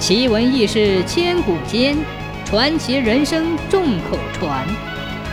[0.00, 1.94] 奇闻异事千古间，
[2.46, 4.66] 传奇人生众口传。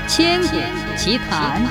[0.10, 0.58] 千古
[0.98, 1.66] 奇谈。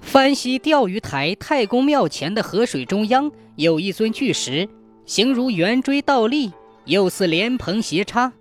[0.00, 4.68] 翻西钓鱼台太公庙前的河水中央，有一尊巨石，
[5.06, 6.50] 形如圆锥倒立，
[6.86, 8.32] 又似莲蓬斜插，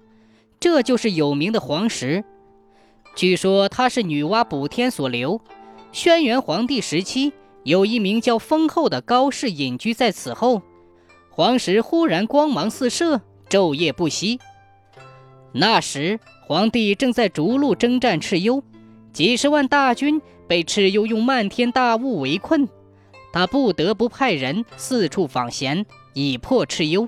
[0.60, 2.26] 这就是有名的黄石。
[3.16, 5.40] 据说它是女娲补天所留。
[5.92, 7.32] 轩辕皇帝时期，
[7.64, 10.64] 有一名叫封后的高士隐居在此后。
[11.38, 14.40] 黄石忽然光芒四射，昼夜不息。
[15.52, 18.64] 那时，皇帝正在逐鹿征战蚩尤，
[19.14, 22.68] 几十万大军被蚩尤用漫天大雾围困，
[23.32, 27.08] 他不得不派人四处访贤，以破蚩尤。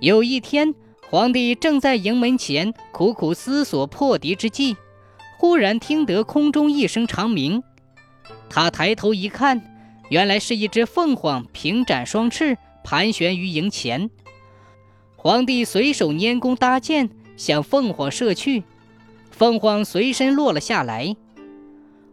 [0.00, 0.74] 有一天，
[1.08, 4.76] 皇帝正在营门前苦苦思索破敌之计，
[5.38, 7.62] 忽然听得空中一声长鸣，
[8.50, 9.62] 他抬头一看，
[10.10, 12.58] 原来是一只凤凰平展双翅。
[12.84, 14.10] 盘旋于营前，
[15.16, 18.64] 皇帝随手拈弓搭箭，向凤凰射去，
[19.30, 21.16] 凤凰随身落了下来。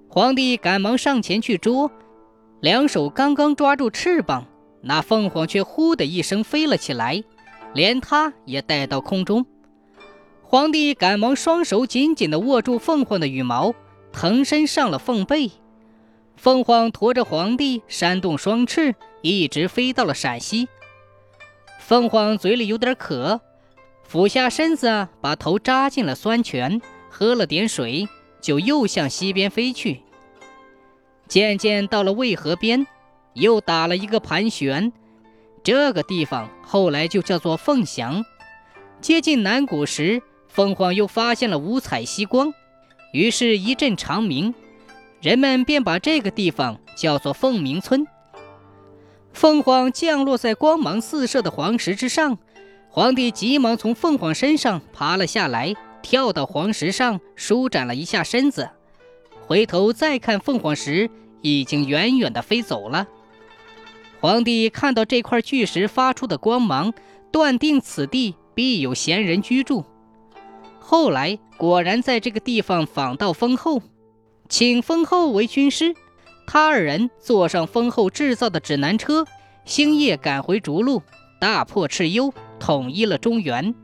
[0.07, 1.91] 皇帝赶忙上前去捉，
[2.61, 4.45] 两手刚刚抓住翅膀，
[4.81, 7.23] 那凤凰却呼的一声飞了起来，
[7.73, 9.45] 连他也带到空中。
[10.43, 13.75] 皇帝赶忙双手紧紧地握住凤凰的羽毛，
[14.11, 15.51] 腾身上了凤背。
[16.39, 20.69] 凤凰驮着皇帝，扇动双翅，一直飞到了陕西。
[21.81, 23.41] 凤凰嘴里有点渴，
[24.03, 26.79] 俯下身子，把头扎进了酸泉，
[27.09, 28.07] 喝了点水，
[28.39, 30.01] 就又向西边飞去。
[31.27, 32.87] 渐渐到了渭河边，
[33.33, 34.93] 又打了一个盘旋。
[35.61, 38.23] 这个地方后来就叫做凤翔。
[39.01, 42.53] 接近南谷时，凤凰又发现了五彩西光，
[43.11, 44.55] 于是一阵长鸣。
[45.21, 48.07] 人们便把这个地方叫做凤鸣村。
[49.33, 52.37] 凤凰降落在光芒四射的黄石之上，
[52.89, 58.69] 皇帝急忙从凤凰身上爬了下来，跳到黄石上，舒展了一下身子，
[59.45, 61.09] 回头再看凤凰石，
[61.41, 63.07] 已经远远地飞走了。
[64.21, 66.93] 皇帝看到这块巨石发出的光芒，
[67.31, 69.85] 断定此地必有闲人居住。
[70.79, 73.81] 后来果然在这个地方访到封后。
[74.49, 75.93] 请封后为军师，
[76.47, 79.23] 他二人坐上封后制造的指南车，
[79.63, 81.03] 星夜赶回涿鹿，
[81.39, 83.75] 大破蚩尤，统一了中原。